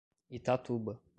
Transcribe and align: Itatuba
Itatuba 0.37 0.93